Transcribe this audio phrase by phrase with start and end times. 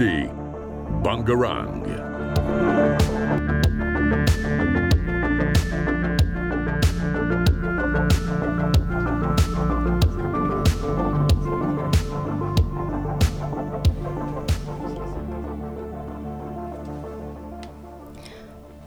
[0.00, 0.30] Vous écoutez
[1.02, 1.82] Bangarang.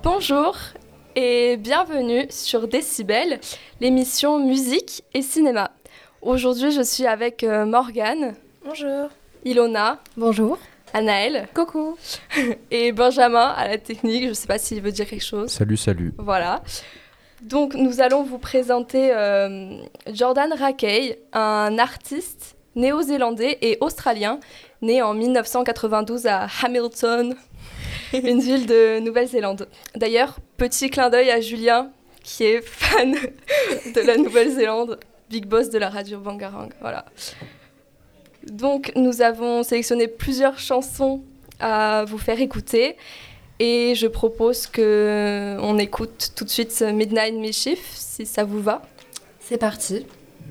[0.01, 0.55] Bonjour
[1.15, 3.39] et bienvenue sur Décibel,
[3.79, 5.71] l'émission musique et cinéma.
[6.23, 8.33] Aujourd'hui, je suis avec euh, Morgane.
[8.65, 9.09] Bonjour.
[9.45, 9.99] Ilona.
[10.17, 10.57] Bonjour.
[10.93, 11.47] Anaël.
[11.53, 11.97] Coucou.
[12.71, 14.23] Et Benjamin à la technique.
[14.23, 15.49] Je ne sais pas s'il veut dire quelque chose.
[15.49, 16.13] Salut, salut.
[16.17, 16.61] Voilà.
[17.41, 19.77] Donc, nous allons vous présenter euh,
[20.13, 24.39] Jordan Rakey, un artiste néo-zélandais et australien,
[24.81, 27.35] né en 1992 à Hamilton,
[28.13, 29.67] une ville de Nouvelle-Zélande.
[29.95, 31.91] D'ailleurs, petit clin d'œil à Julien,
[32.23, 33.11] qui est fan
[33.95, 36.69] de la Nouvelle-Zélande, big boss de la radio Bangarang.
[36.79, 37.05] Voilà.
[38.51, 41.21] Donc, nous avons sélectionné plusieurs chansons
[41.59, 42.97] à vous faire écouter.
[43.59, 48.81] Et je propose que on écoute tout de suite Midnight Mischief, si ça vous va.
[49.39, 50.05] C'est parti.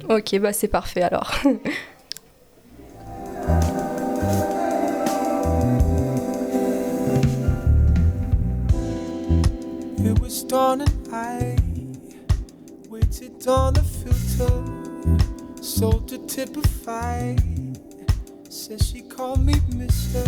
[0.08, 1.30] Ok, bah c'est parfait alors.
[9.98, 11.56] It was dawn and I
[12.88, 14.52] waited on the filter,
[15.60, 17.36] sold to typify.
[18.52, 20.24] Says she called me Mister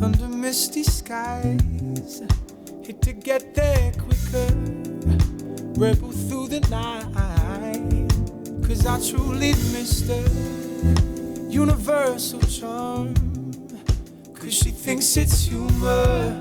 [0.00, 2.22] under misty skies.
[2.82, 4.46] Hit to get there quicker,
[5.78, 7.04] rebel through the night.
[8.66, 10.24] Cause I truly missed her
[11.50, 13.12] universal charm.
[14.32, 16.38] Cause she thinks it's humor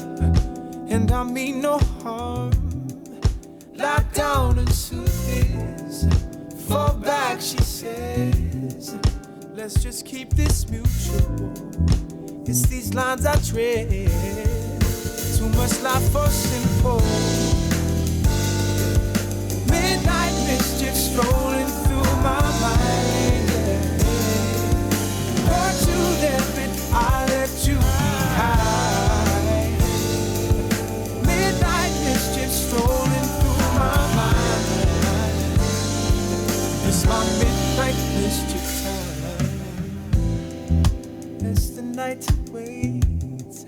[0.88, 2.52] and I mean no harm.
[3.74, 6.06] Lie down and soothe this.
[6.70, 8.15] Fall back, she says.
[9.66, 11.52] Let's just keep this mutual.
[12.46, 13.90] It's these lines I tread.
[13.90, 17.02] Too much life for simple.
[19.66, 21.55] Midnight mischief strolling
[41.96, 43.66] night waits,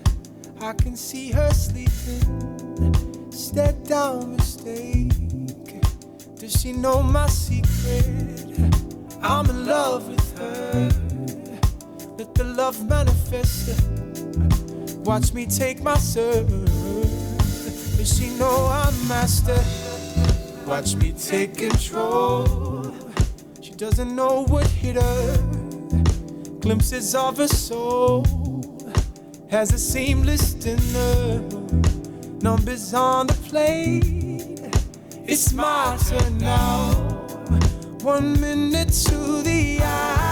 [0.60, 3.32] I can see her sleeping.
[3.32, 5.14] Step down mistake.
[6.36, 8.60] Does she know my secret?
[9.22, 10.90] I'm in love with her.
[12.18, 13.80] Let the love manifest.
[15.06, 16.50] Watch me take my serve.
[17.98, 19.64] Does she know I'm master?
[20.66, 22.94] Watch me take control.
[23.62, 25.57] She doesn't know what hit her.
[26.68, 28.26] Glimpses of a soul
[29.50, 31.40] has a seamless dinner.
[32.42, 34.04] Numbers on the plate.
[35.26, 36.92] It's my turn now.
[38.02, 40.27] One minute to the hour.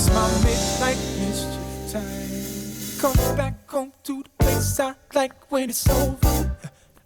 [0.00, 3.00] It's my midnight mischief time.
[3.02, 6.56] Come back home to the place I like when it's over.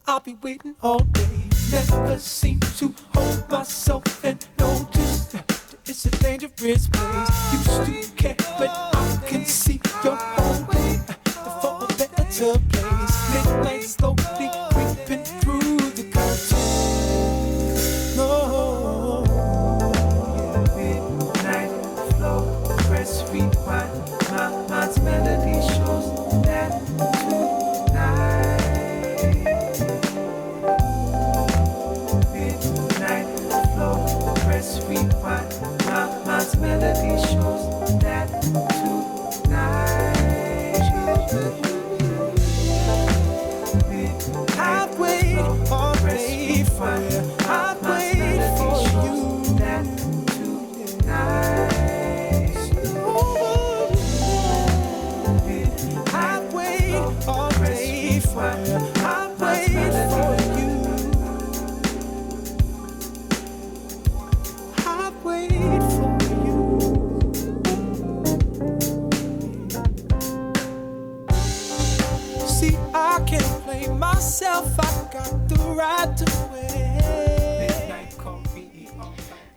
[0.06, 1.48] I'll be waiting all day.
[1.72, 7.52] Never seem to hold myself and notice that it's a dangerous place.
[7.52, 11.00] Used to care, but I can see your own way
[11.60, 13.34] for a better place.
[13.34, 14.63] Midnight slowly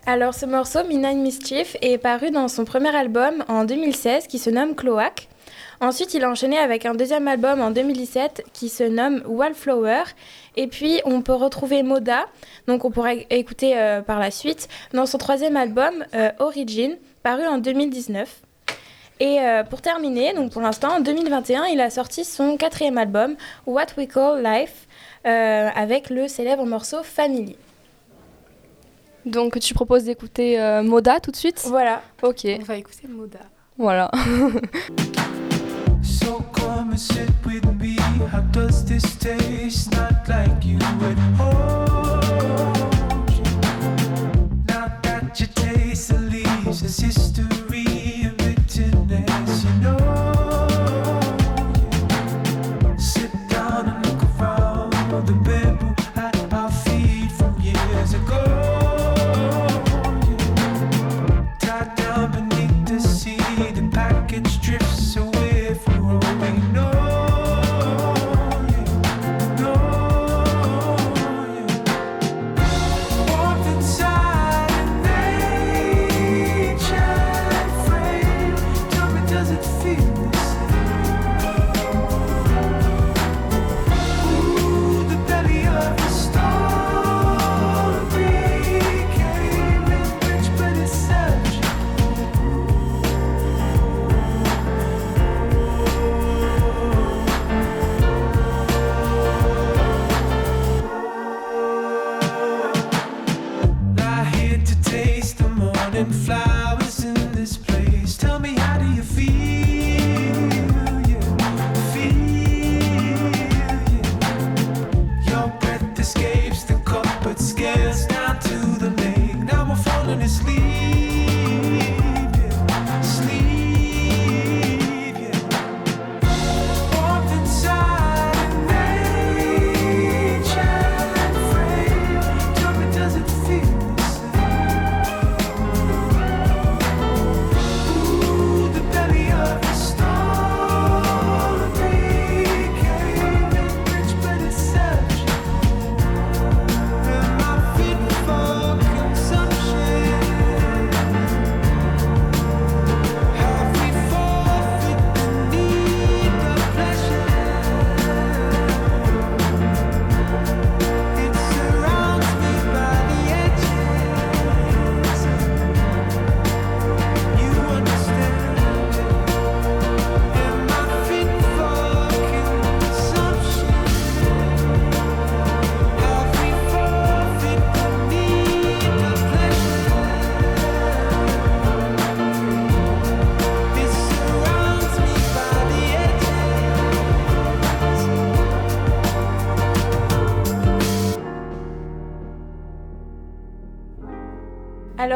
[0.06, 4.50] Alors ce morceau, Midnight Mischief, est paru dans son premier album en 2016 qui se
[4.50, 5.28] nomme Cloaque.
[5.80, 10.04] Ensuite, il a enchaîné avec un deuxième album en 2017 qui se nomme Wallflower.
[10.56, 12.26] Et puis, on peut retrouver Moda,
[12.68, 17.46] donc on pourra écouter euh, par la suite, dans son troisième album euh, Origin, paru
[17.46, 18.42] en 2019.
[19.20, 23.36] Et euh, pour terminer, donc pour l'instant, en 2021, il a sorti son quatrième album,
[23.66, 24.88] What We Call Life,
[25.24, 27.58] avec le célèbre morceau Family.
[29.28, 31.62] Donc tu proposes d'écouter euh, Moda tout de suite?
[31.68, 32.02] Voilà.
[32.24, 32.46] Ok.
[32.46, 33.40] On va écouter Moda.
[33.78, 34.10] Voilà.
[36.28, 37.96] So come and sit with me.
[37.96, 39.92] How does this taste?
[39.94, 41.87] Not like you at home.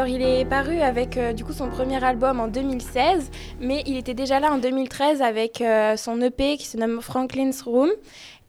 [0.08, 3.30] Il est paru avec euh, du coup son premier album en 2016,
[3.60, 7.62] mais il était déjà là en 2013 avec euh, son EP qui se nomme Franklin's
[7.62, 7.90] Room.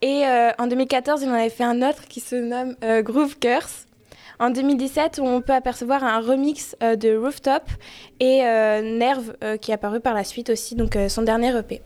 [0.02, 3.86] Et euh, en 2014, il en avait fait un autre qui se nomme Groove Curse.
[4.40, 7.64] En 2017, on peut apercevoir un remix de Rooftop
[8.20, 11.82] et Nerve qui est apparu par la suite aussi, donc son dernier EP.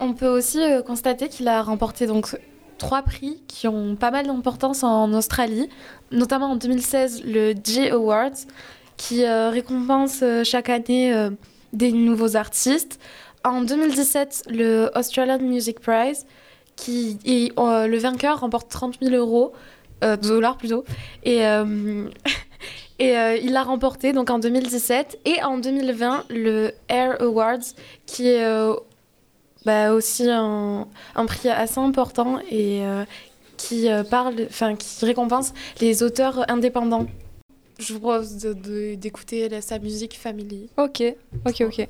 [0.00, 2.28] On peut aussi constater qu'il a remporté donc
[2.78, 5.68] trois prix qui ont pas mal d'importance en Australie,
[6.10, 8.46] notamment en 2016 le J Awards
[8.98, 11.30] qui euh, récompense euh, chaque année euh,
[11.72, 13.00] des nouveaux artistes.
[13.44, 16.26] En 2017 le Australian Music Prize
[16.76, 17.18] qui
[17.58, 19.52] euh, le vainqueur remporte 30 000 euros
[20.22, 20.84] dollars plutôt
[21.24, 21.42] et
[23.00, 27.58] Et il l'a remporté donc en 2017 et en 2020 le Air Awards
[28.06, 28.44] qui est
[29.68, 33.04] bah, aussi un, un prix assez important et euh,
[33.58, 37.06] qui euh, parle, enfin qui récompense les auteurs indépendants.
[37.78, 38.34] Je vous propose
[38.96, 40.70] d'écouter sa musique Family.
[40.78, 41.02] Ok,
[41.46, 41.88] ok, ok.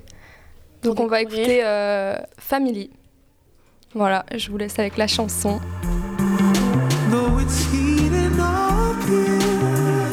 [0.82, 2.90] Donc Pour on va écouter euh, Family.
[3.94, 5.60] Voilà, je vous laisse avec la chanson.
[7.12, 10.10] Though it's heating up here,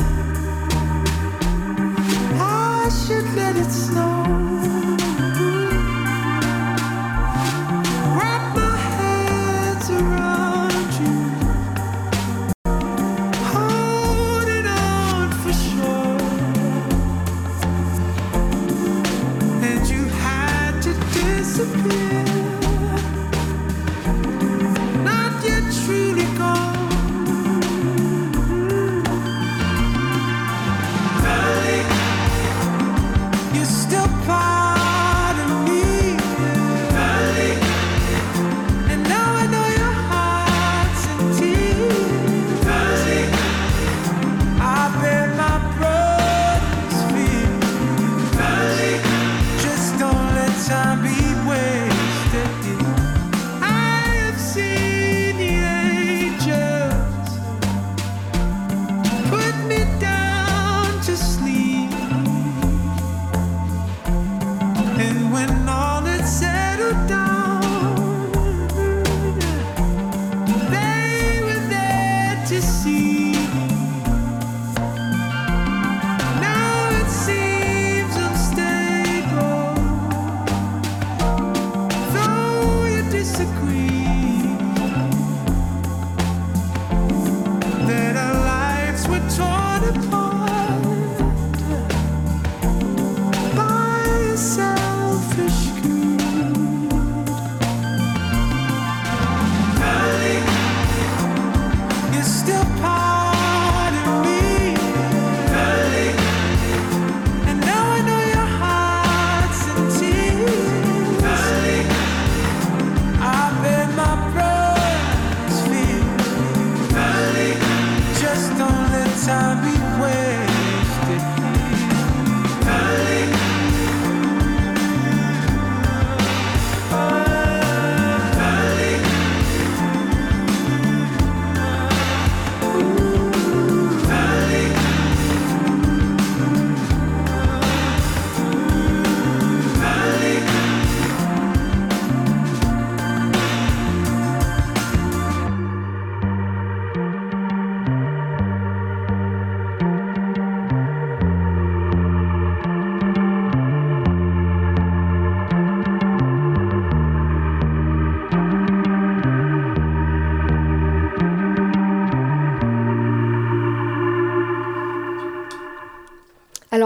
[2.39, 4.24] I should let it snow.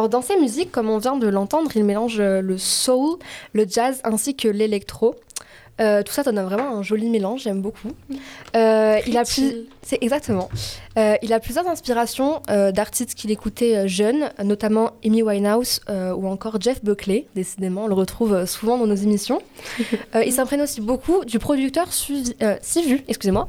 [0.10, 3.20] Alors dans ses musiques, comme on vient de l'entendre, il mélange euh, le soul,
[3.54, 5.14] le jazz ainsi que l'électro.
[5.80, 7.92] Euh, tout ça donne vraiment un joli mélange, j'aime beaucoup.
[8.56, 10.50] Euh, il a plus, c'est exactement.
[10.98, 16.84] Euh, il a plusieurs inspirations d'artistes qu'il écoutait jeune, notamment Amy Winehouse ou encore Jeff
[16.84, 17.28] Buckley.
[17.36, 19.44] Décidément, on le retrouve souvent dans nos émissions.
[20.26, 23.48] Il s'imprègne aussi beaucoup du producteur Sivu, excusez-moi,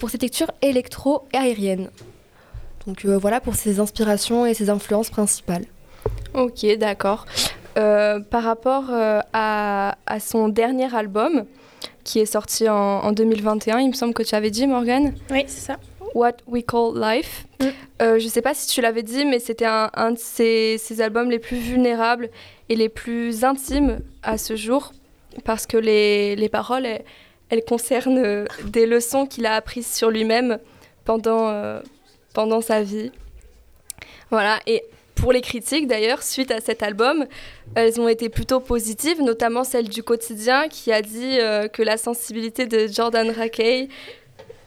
[0.00, 1.90] pour ses textures électro et aériennes.
[2.88, 5.64] Donc voilà pour ses inspirations et ses influences principales.
[6.36, 7.24] Ok, d'accord.
[7.78, 11.46] Euh, par rapport euh, à, à son dernier album,
[12.04, 15.44] qui est sorti en, en 2021, il me semble que tu avais dit, Morgan, Oui,
[15.46, 15.76] c'est ça.
[16.14, 17.46] What We Call Life.
[17.60, 17.64] Mm.
[18.02, 20.76] Euh, je ne sais pas si tu l'avais dit, mais c'était un, un de ses,
[20.76, 22.28] ses albums les plus vulnérables
[22.68, 24.92] et les plus intimes à ce jour,
[25.44, 27.04] parce que les, les paroles, elles,
[27.48, 30.58] elles concernent des leçons qu'il a apprises sur lui-même
[31.06, 31.80] pendant,
[32.34, 33.10] pendant sa vie.
[34.30, 34.82] Voilà, et
[35.16, 37.26] pour les critiques d'ailleurs, suite à cet album,
[37.74, 41.96] elles ont été plutôt positives, notamment celle du quotidien qui a dit euh, que la
[41.96, 43.88] sensibilité de Jordan Rakey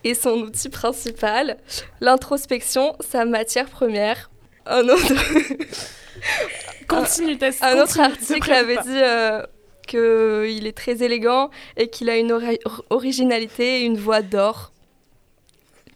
[0.04, 1.58] est son outil principal,
[2.02, 4.30] l'introspection, sa matière première.
[4.66, 5.14] Un autre,
[6.88, 8.82] Continue, un article avait pas.
[8.84, 9.44] dit euh,
[9.88, 14.72] qu'il est très élégant et qu'il a une ori- originalité et une voix d'or.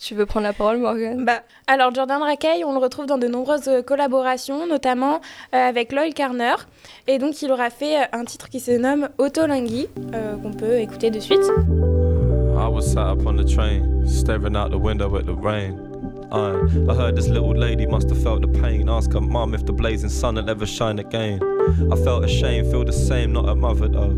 [0.06, 3.28] Tu veux prendre la parole, Morgan Bah, alors Jordan Rakey, on le retrouve dans de
[3.28, 5.22] nombreuses euh, collaborations, notamment
[5.56, 6.56] euh, avec Lloyd Carner.
[7.08, 10.80] Et donc il aura fait euh, un titre qui se nomme Autolingui, euh, qu'on peut
[10.80, 11.40] écouter de suite.
[11.40, 15.78] I was sat up on the train, staring out the window at the rain.
[16.34, 18.90] I heard this little lady must have felt the pain.
[18.90, 21.40] Ask her mum if the blazing sun will ever shine again.
[21.90, 24.18] I felt ashamed, feel the same, not her mother though.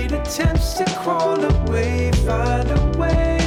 [0.00, 3.38] made attempts to crawl away, find a way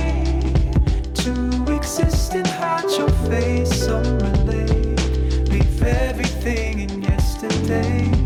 [1.16, 3.86] to exist and hide your face.
[3.86, 8.23] Some relate, leave everything in yesterday.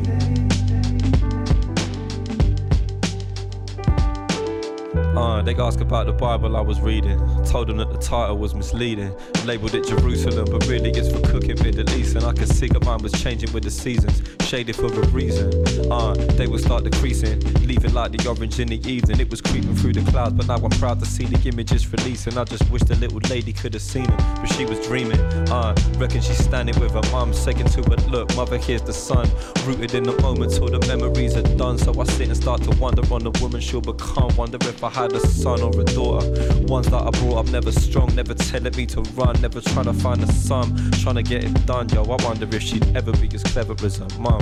[5.18, 7.18] Uh, they ask about the Bible I was reading.
[7.44, 9.12] Told them that the title was misleading.
[9.46, 12.16] Labeled it Jerusalem, but really it's for cooking Middle East.
[12.16, 15.50] And I could see that mine was changing with the seasons, shaded for a reason.
[15.92, 19.20] Uh, they would start decreasing, leaving like the orange in the evening.
[19.20, 22.38] It was creeping through the clouds, but now I'm proud to see the images releasing.
[22.38, 25.20] I just wish the little lady could have seen it, but she was dreaming.
[25.50, 29.28] Uh, reckon she's standing with her mum, saying to her, Look, mother, here's the sun.
[29.66, 31.80] Rooted in the moment till the memories are done.
[31.80, 34.36] So I sit and start to wonder on the woman she'll become.
[34.36, 36.28] Wonder if I had a son or a daughter.
[36.68, 39.94] Ones that I brought up never strong, never telling me to run, never trying to
[39.94, 40.76] find a sum.
[41.02, 42.04] Trying to get it done, yo.
[42.04, 44.42] I wonder if she'd ever be as clever as her mum.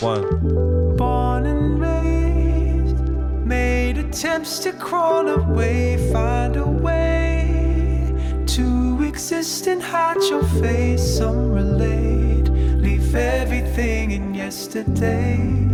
[0.00, 0.96] One.
[0.96, 2.98] Born and raised,
[3.46, 8.12] made attempts to crawl away, find a way
[8.46, 11.18] to exist and hide your face.
[11.18, 15.71] Some relate, leave everything in yesterday.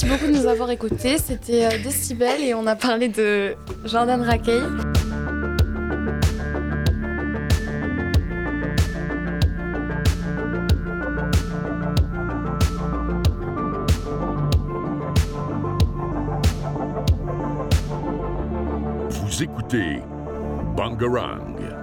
[0.00, 1.18] Merci beaucoup de nous avoir écoutés.
[1.18, 4.60] C'était euh, Decibel et on a parlé de Jordan Rakey.
[19.10, 20.00] Vous écoutez
[20.76, 21.77] Bangarang.